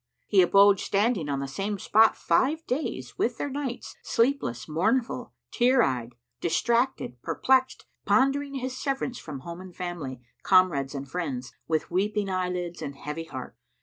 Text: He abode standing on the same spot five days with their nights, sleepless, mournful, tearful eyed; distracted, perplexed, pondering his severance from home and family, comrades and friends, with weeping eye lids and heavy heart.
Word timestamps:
He 0.25 0.41
abode 0.41 0.79
standing 0.79 1.29
on 1.29 1.41
the 1.41 1.47
same 1.47 1.77
spot 1.77 2.17
five 2.17 2.65
days 2.65 3.19
with 3.19 3.37
their 3.37 3.51
nights, 3.51 3.95
sleepless, 4.01 4.67
mournful, 4.67 5.31
tearful 5.51 5.87
eyed; 5.87 6.15
distracted, 6.39 7.21
perplexed, 7.21 7.85
pondering 8.03 8.55
his 8.55 8.75
severance 8.75 9.19
from 9.19 9.41
home 9.41 9.61
and 9.61 9.75
family, 9.75 10.19
comrades 10.41 10.95
and 10.95 11.07
friends, 11.07 11.53
with 11.67 11.91
weeping 11.91 12.31
eye 12.31 12.49
lids 12.49 12.81
and 12.81 12.95
heavy 12.95 13.25
heart. 13.25 13.55